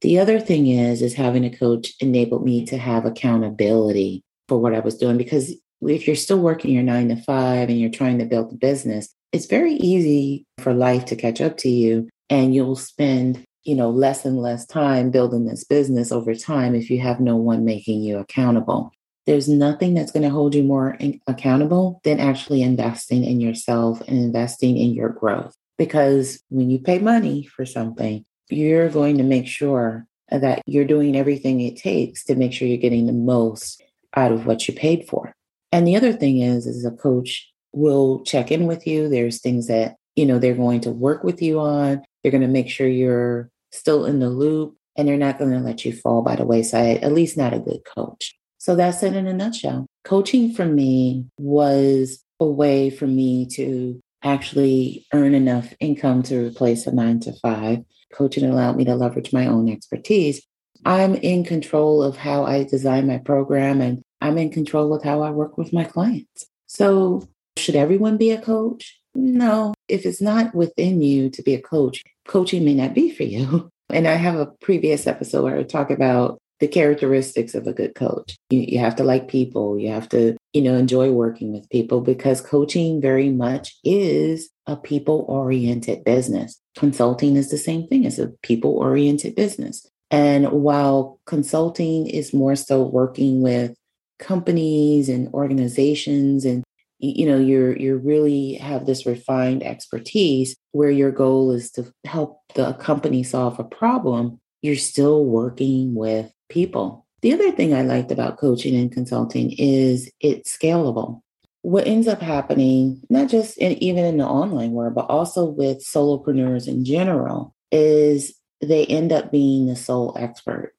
The 0.00 0.18
other 0.18 0.40
thing 0.40 0.68
is 0.68 1.02
is 1.02 1.14
having 1.14 1.45
a 1.45 1.56
coach 1.56 1.92
enabled 2.00 2.45
me 2.45 2.64
to 2.66 2.78
have 2.78 3.04
accountability 3.04 4.23
for 4.49 4.59
what 4.59 4.75
I 4.75 4.80
was 4.80 4.97
doing 4.97 5.18
because 5.18 5.54
if 5.83 6.06
you're 6.06 6.16
still 6.16 6.38
working 6.38 6.73
your 6.73 6.83
9 6.83 7.09
to 7.09 7.16
5 7.16 7.68
and 7.68 7.80
you're 7.80 7.90
trying 7.90 8.18
to 8.18 8.25
build 8.25 8.52
a 8.52 8.56
business, 8.56 9.14
it's 9.33 9.47
very 9.47 9.75
easy 9.75 10.47
for 10.59 10.73
life 10.73 11.04
to 11.06 11.16
catch 11.16 11.40
up 11.40 11.56
to 11.59 11.68
you 11.68 12.09
and 12.30 12.54
you'll 12.54 12.76
spend 12.76 13.45
you 13.64 13.75
know 13.75 13.90
less 13.90 14.25
and 14.25 14.40
less 14.40 14.64
time 14.64 15.11
building 15.11 15.45
this 15.45 15.64
business 15.64 16.12
over 16.12 16.35
time 16.35 16.75
if 16.75 16.88
you 16.88 17.00
have 17.00 17.21
no 17.21 17.37
one 17.37 17.64
making 17.64 18.00
you 18.00 18.18
accountable. 18.18 18.92
There's 19.26 19.49
nothing 19.49 19.95
that's 19.95 20.12
going 20.12 20.23
to 20.23 20.30
hold 20.30 20.54
you 20.54 20.62
more 20.62 20.97
accountable 21.26 22.00
than 22.04 22.21
actually 22.21 22.62
investing 22.62 23.25
in 23.25 23.40
yourself 23.40 24.00
and 24.06 24.16
investing 24.16 24.76
in 24.76 24.95
your 24.95 25.09
growth. 25.09 25.56
Because 25.78 26.40
when 26.49 26.71
you 26.71 26.78
pay 26.78 27.00
money 27.00 27.42
for 27.45 27.66
something 27.66 28.25
you're 28.50 28.88
going 28.88 29.18
to 29.18 29.25
make 29.25 29.47
sure 29.47 30.06
that 30.30 30.62
you're 30.66 30.85
doing 30.85 31.16
everything 31.16 31.61
it 31.61 31.76
takes 31.76 32.25
to 32.25 32.35
make 32.35 32.52
sure 32.52 32.66
you're 32.66 32.76
getting 32.78 33.06
the 33.06 33.12
most 33.12 33.83
out 34.14 34.33
of 34.33 34.47
what 34.47 34.66
you 34.66 34.75
paid 34.75 35.06
for 35.09 35.35
and 35.76 35.87
the 35.87 35.97
other 35.97 36.14
thing 36.14 36.40
is 36.40 36.66
is 36.66 36.87
a 36.87 36.90
coach 36.90 37.52
will 37.73 38.25
check 38.25 38.50
in 38.50 38.66
with 38.66 38.87
you. 38.87 39.11
There's 39.11 39.42
things 39.42 39.66
that, 39.66 39.97
you 40.14 40.25
know, 40.25 40.38
they're 40.38 40.54
going 40.54 40.80
to 40.80 40.90
work 40.90 41.23
with 41.23 41.42
you 41.42 41.61
on. 41.61 42.02
They're 42.23 42.33
going 42.33 42.40
to 42.40 42.49
make 42.49 42.71
sure 42.71 42.88
you're 42.88 43.50
still 43.73 44.06
in 44.06 44.18
the 44.18 44.30
loop 44.30 44.75
and 44.97 45.06
they're 45.06 45.18
not 45.18 45.38
going 45.38 45.50
to 45.50 45.59
let 45.59 45.85
you 45.85 45.92
fall 45.92 46.23
by 46.23 46.35
the 46.35 46.47
wayside, 46.47 47.04
at 47.04 47.12
least 47.12 47.37
not 47.37 47.52
a 47.52 47.59
good 47.59 47.80
coach. 47.95 48.35
So 48.56 48.75
that's 48.75 49.02
it 49.02 49.14
in 49.14 49.26
a 49.26 49.35
nutshell. 49.35 49.87
Coaching 50.02 50.54
for 50.54 50.64
me 50.64 51.26
was 51.37 52.25
a 52.40 52.47
way 52.47 52.88
for 52.88 53.06
me 53.06 53.45
to 53.52 54.00
actually 54.23 55.06
earn 55.12 55.35
enough 55.35 55.75
income 55.78 56.23
to 56.23 56.47
replace 56.47 56.87
a 56.87 56.92
nine 56.95 57.21
to 57.21 57.35
five. 57.42 57.80
Coaching 58.14 58.49
allowed 58.49 58.76
me 58.76 58.87
to 58.87 58.95
leverage 58.95 59.30
my 59.35 59.47
own 59.47 59.68
expertise. 59.68 60.42
I'm 60.87 61.16
in 61.16 61.45
control 61.45 62.02
of 62.02 62.16
how 62.16 62.47
I 62.47 62.64
design 62.64 63.06
my 63.06 63.18
program 63.18 63.83
and 63.83 64.02
I'm 64.20 64.38
in 64.38 64.50
control 64.50 64.94
of 64.94 65.02
how 65.02 65.23
I 65.23 65.30
work 65.30 65.58
with 65.58 65.73
my 65.73 65.85
clients. 65.85 66.46
So 66.66 67.28
should 67.56 67.76
everyone 67.76 68.16
be 68.16 68.30
a 68.30 68.40
coach? 68.40 68.99
No. 69.14 69.75
If 69.88 70.04
it's 70.04 70.20
not 70.20 70.54
within 70.54 71.02
you 71.02 71.30
to 71.30 71.42
be 71.42 71.54
a 71.54 71.62
coach, 71.62 72.02
coaching 72.26 72.64
may 72.64 72.75
not 72.75 72.94
be 72.94 73.11
for 73.11 73.25
you. 73.25 73.70
And 73.88 74.08
I 74.08 74.14
have 74.14 74.35
a 74.35 74.46
previous 74.46 75.06
episode 75.06 75.44
where 75.44 75.58
I 75.58 75.62
talk 75.62 75.92
about 75.92 76.40
the 76.58 76.66
characteristics 76.66 77.54
of 77.54 77.68
a 77.68 77.73
good 77.73 77.94
coach. 77.94 78.37
You, 78.50 78.61
you 78.61 78.78
have 78.80 78.96
to 78.96 79.04
like 79.04 79.28
people. 79.28 79.78
You 79.78 79.90
have 79.90 80.08
to, 80.08 80.37
you 80.52 80.62
know, 80.62 80.75
enjoy 80.75 81.12
working 81.12 81.52
with 81.52 81.70
people 81.70 82.00
because 82.00 82.40
coaching 82.40 83.00
very 83.00 83.28
much 83.28 83.76
is 83.85 84.50
a 84.66 84.76
people 84.76 85.25
oriented 85.28 86.02
business. 86.02 86.61
Consulting 86.76 87.37
is 87.37 87.50
the 87.50 87.58
same 87.58 87.87
thing 87.87 88.06
as 88.06 88.18
a 88.18 88.32
people 88.42 88.73
oriented 88.73 89.37
business. 89.37 89.87
And 90.11 90.50
while 90.50 91.20
consulting 91.26 92.06
is 92.06 92.35
more 92.35 92.56
so 92.56 92.82
working 92.82 93.40
with 93.40 93.76
companies 94.18 95.08
and 95.08 95.32
organizations 95.35 96.44
and 96.44 96.64
you 96.99 97.26
know 97.26 97.38
you're 97.38 97.76
you're 97.76 97.99
really 97.99 98.54
have 98.54 98.87
this 98.87 99.04
refined 99.04 99.62
expertise 99.62 100.56
where 100.73 100.90
your 100.90 101.11
goal 101.11 101.50
is 101.50 101.70
to 101.70 101.92
help 102.04 102.40
the 102.54 102.73
company 102.75 103.23
solve 103.23 103.58
a 103.58 103.64
problem 103.64 104.38
you're 104.62 104.76
still 104.76 105.25
working 105.25 105.94
with 105.94 106.32
people. 106.49 107.06
The 107.23 107.32
other 107.32 107.50
thing 107.52 107.75
i 107.75 107.82
liked 107.82 108.11
about 108.11 108.38
coaching 108.38 108.75
and 108.75 108.92
consulting 108.92 109.52
is 109.52 110.11
it's 110.20 110.56
scalable. 110.56 111.23
What 111.62 111.87
ends 111.87 112.08
up 112.08 112.20
happening 112.20 113.00
not 113.11 113.28
just 113.28 113.58
in, 113.58 113.73
even 113.82 114.04
in 114.04 114.18
the 114.18 114.26
online 114.26 114.73
world 114.73 114.94
but 114.94 115.06
also 115.06 115.44
with 115.44 115.85
solopreneurs 115.85 116.68
in 116.68 116.85
general 116.85 117.54
is 117.73 118.35
they 118.61 118.87
end 118.87 119.12
up 119.12 119.30
being 119.30 119.66
the 119.66 119.76
sole 119.76 120.16
expert 120.18 120.75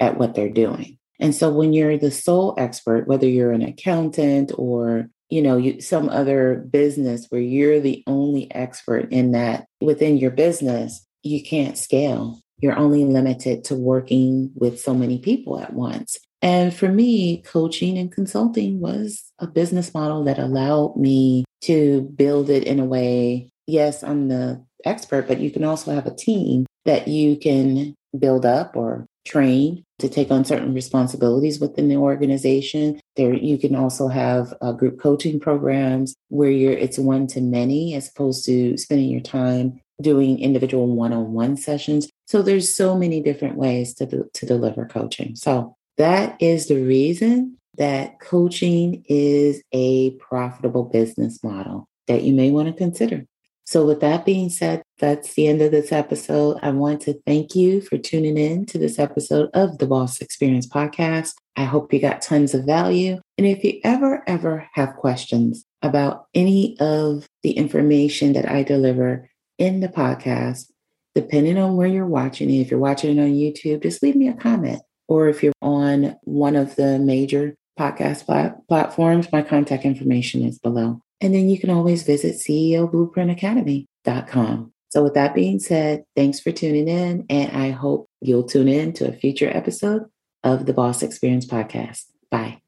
at 0.00 0.18
what 0.18 0.34
they're 0.34 0.50
doing 0.50 0.98
and 1.20 1.34
so 1.34 1.50
when 1.50 1.72
you're 1.72 1.98
the 1.98 2.10
sole 2.10 2.54
expert 2.58 3.06
whether 3.06 3.26
you're 3.26 3.52
an 3.52 3.62
accountant 3.62 4.52
or 4.56 5.08
you 5.30 5.40
know 5.42 5.56
you, 5.56 5.80
some 5.80 6.08
other 6.08 6.66
business 6.70 7.26
where 7.30 7.40
you're 7.40 7.80
the 7.80 8.02
only 8.06 8.52
expert 8.54 9.10
in 9.12 9.32
that 9.32 9.66
within 9.80 10.16
your 10.16 10.30
business 10.30 11.06
you 11.22 11.42
can't 11.42 11.78
scale. 11.78 12.40
You're 12.58 12.78
only 12.78 13.04
limited 13.04 13.64
to 13.64 13.74
working 13.74 14.52
with 14.54 14.80
so 14.80 14.94
many 14.94 15.18
people 15.18 15.58
at 15.58 15.72
once. 15.72 16.18
And 16.40 16.74
for 16.74 16.88
me 16.88 17.42
coaching 17.42 17.98
and 17.98 18.10
consulting 18.10 18.80
was 18.80 19.22
a 19.38 19.46
business 19.46 19.94
model 19.94 20.24
that 20.24 20.38
allowed 20.38 20.96
me 20.96 21.44
to 21.62 22.02
build 22.16 22.50
it 22.50 22.64
in 22.64 22.80
a 22.80 22.84
way 22.84 23.48
yes 23.68 24.02
i'm 24.02 24.26
the 24.26 24.60
expert 24.84 25.28
but 25.28 25.38
you 25.38 25.48
can 25.48 25.62
also 25.62 25.94
have 25.94 26.06
a 26.06 26.14
team 26.14 26.66
that 26.84 27.06
you 27.06 27.36
can 27.36 27.94
build 28.18 28.44
up 28.44 28.74
or 28.74 29.06
train 29.24 29.84
to 29.98 30.08
take 30.08 30.30
on 30.30 30.44
certain 30.44 30.74
responsibilities 30.74 31.60
within 31.60 31.88
the 31.88 31.96
organization. 31.96 33.00
There, 33.16 33.34
you 33.34 33.58
can 33.58 33.74
also 33.74 34.08
have 34.08 34.54
uh, 34.60 34.72
group 34.72 35.00
coaching 35.00 35.38
programs 35.38 36.14
where 36.28 36.50
you're 36.50 36.72
it's 36.72 36.98
one 36.98 37.26
to 37.28 37.40
many 37.40 37.94
as 37.94 38.08
opposed 38.08 38.44
to 38.46 38.76
spending 38.76 39.10
your 39.10 39.20
time 39.20 39.80
doing 40.00 40.40
individual 40.40 40.88
one-on-one 40.88 41.56
sessions. 41.56 42.08
So 42.26 42.42
there's 42.42 42.74
so 42.74 42.96
many 42.96 43.20
different 43.20 43.56
ways 43.56 43.94
to 43.94 44.28
to 44.32 44.46
deliver 44.46 44.86
coaching. 44.86 45.36
So 45.36 45.76
that 45.98 46.36
is 46.40 46.66
the 46.66 46.82
reason 46.82 47.58
that 47.76 48.20
coaching 48.20 49.04
is 49.08 49.62
a 49.72 50.10
profitable 50.12 50.84
business 50.84 51.42
model 51.42 51.88
that 52.06 52.22
you 52.22 52.32
may 52.32 52.50
want 52.50 52.68
to 52.68 52.74
consider. 52.74 53.24
So, 53.64 53.86
with 53.86 54.00
that 54.00 54.24
being 54.24 54.50
said, 54.50 54.81
that's 55.02 55.34
the 55.34 55.48
end 55.48 55.60
of 55.60 55.72
this 55.72 55.90
episode. 55.90 56.60
I 56.62 56.70
want 56.70 57.02
to 57.02 57.20
thank 57.26 57.56
you 57.56 57.80
for 57.80 57.98
tuning 57.98 58.38
in 58.38 58.64
to 58.66 58.78
this 58.78 59.00
episode 59.00 59.50
of 59.52 59.78
the 59.78 59.86
Boss 59.88 60.20
Experience 60.20 60.68
Podcast. 60.68 61.32
I 61.56 61.64
hope 61.64 61.92
you 61.92 61.98
got 61.98 62.22
tons 62.22 62.54
of 62.54 62.64
value. 62.64 63.20
And 63.36 63.44
if 63.44 63.64
you 63.64 63.80
ever, 63.82 64.22
ever 64.28 64.68
have 64.74 64.94
questions 64.94 65.64
about 65.82 66.26
any 66.34 66.78
of 66.78 67.26
the 67.42 67.50
information 67.50 68.32
that 68.34 68.48
I 68.48 68.62
deliver 68.62 69.28
in 69.58 69.80
the 69.80 69.88
podcast, 69.88 70.70
depending 71.16 71.58
on 71.58 71.74
where 71.76 71.88
you're 71.88 72.06
watching 72.06 72.48
it, 72.48 72.60
if 72.60 72.70
you're 72.70 72.78
watching 72.78 73.18
it 73.18 73.20
on 73.20 73.32
YouTube, 73.32 73.82
just 73.82 74.04
leave 74.04 74.14
me 74.14 74.28
a 74.28 74.34
comment. 74.34 74.82
Or 75.08 75.28
if 75.28 75.42
you're 75.42 75.52
on 75.60 76.14
one 76.22 76.54
of 76.54 76.76
the 76.76 77.00
major 77.00 77.56
podcast 77.76 78.24
plat- 78.24 78.68
platforms, 78.68 79.32
my 79.32 79.42
contact 79.42 79.84
information 79.84 80.44
is 80.44 80.60
below. 80.60 81.00
And 81.20 81.34
then 81.34 81.48
you 81.48 81.58
can 81.58 81.70
always 81.70 82.04
visit 82.04 82.36
CEOBlueprintAcademy.com. 82.36 84.72
So, 84.92 85.02
with 85.02 85.14
that 85.14 85.34
being 85.34 85.58
said, 85.58 86.04
thanks 86.14 86.38
for 86.38 86.52
tuning 86.52 86.86
in, 86.86 87.24
and 87.30 87.50
I 87.56 87.70
hope 87.70 88.10
you'll 88.20 88.42
tune 88.42 88.68
in 88.68 88.92
to 88.92 89.08
a 89.08 89.12
future 89.16 89.48
episode 89.48 90.04
of 90.44 90.66
the 90.66 90.74
Boss 90.74 91.02
Experience 91.02 91.46
Podcast. 91.46 92.04
Bye. 92.30 92.60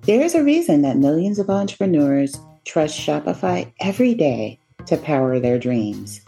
There's 0.00 0.34
a 0.34 0.42
reason 0.42 0.82
that 0.82 0.96
millions 0.96 1.38
of 1.38 1.48
entrepreneurs 1.48 2.36
trust 2.64 2.98
Shopify 2.98 3.72
every 3.78 4.12
day 4.12 4.58
to 4.86 4.96
power 4.96 5.38
their 5.38 5.56
dreams. 5.56 6.20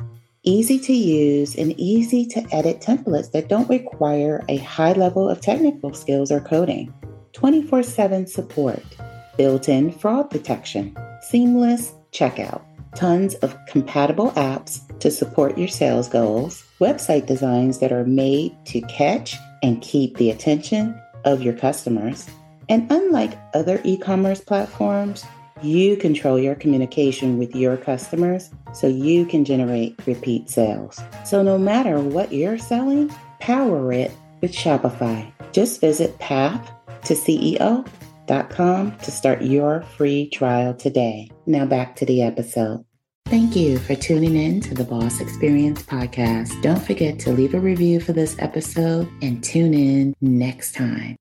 Easy 0.45 0.79
to 0.79 0.93
use 0.93 1.57
and 1.57 1.73
easy 1.81 2.25
to 2.27 2.55
edit 2.55 2.81
templates 2.81 3.33
that 3.33 3.49
don't 3.49 3.69
require 3.69 4.45
a 4.49 4.59
high 4.59 4.93
level 4.93 5.29
of 5.29 5.41
technical 5.41 5.93
skills 5.95 6.31
or 6.31 6.39
coding. 6.39 6.95
24 7.33 7.83
7 7.83 8.29
support, 8.29 8.85
built 9.37 9.69
in 9.69 9.91
fraud 9.91 10.31
protection 10.31 10.97
seamless 11.23 11.93
checkout. 12.13 12.63
Tons 12.95 13.35
of 13.37 13.57
compatible 13.67 14.31
apps 14.37 14.81
to 15.05 15.11
support 15.11 15.59
your 15.59 15.69
sales 15.69 16.09
goals, 16.09 16.65
website 16.81 17.27
designs 17.27 17.79
that 17.79 17.93
are 17.93 18.07
made 18.07 18.57
to 18.65 18.81
catch 18.89 19.37
and 19.63 19.83
keep 19.83 20.17
the 20.17 20.31
attention 20.31 20.99
of 21.27 21.43
your 21.43 21.53
customers. 21.53 22.27
And 22.71 22.91
unlike 22.91 23.39
other 23.53 23.83
e 23.85 23.99
commerce 23.99 24.41
platforms, 24.41 25.23
you 25.61 25.99
control 25.99 26.39
your 26.39 26.55
communication 26.55 27.37
with 27.37 27.55
your 27.55 27.77
customers 27.77 28.49
so 28.73 28.87
you 28.87 29.27
can 29.27 29.45
generate 29.45 29.95
repeat 30.07 30.49
sales. 30.49 30.99
So, 31.27 31.43
no 31.43 31.59
matter 31.59 32.01
what 32.01 32.33
you're 32.33 32.57
selling, 32.57 33.15
power 33.41 33.93
it 33.93 34.11
with 34.41 34.53
Shopify. 34.53 35.31
Just 35.53 35.83
visit 35.83 36.19
path 36.19 36.73
to 37.05 37.13
CEO.com 37.13 38.99
to 39.01 39.11
start 39.11 39.43
your 39.43 39.83
free 39.99 40.31
trial 40.31 40.73
today. 40.73 41.31
Now, 41.45 41.67
back 41.67 41.95
to 41.97 42.07
the 42.07 42.23
episode. 42.23 42.87
Thank 43.27 43.57
you 43.57 43.79
for 43.79 43.95
tuning 43.95 44.37
in 44.37 44.61
to 44.61 44.75
the 44.75 44.85
Boss 44.85 45.21
Experience 45.21 45.83
podcast. 45.83 46.61
Don't 46.63 46.81
forget 46.81 47.19
to 47.21 47.33
leave 47.33 47.55
a 47.55 47.59
review 47.59 47.99
for 47.99 48.13
this 48.13 48.37
episode 48.39 49.09
and 49.23 49.43
tune 49.43 49.73
in 49.73 50.15
next 50.21 50.75
time. 50.75 51.13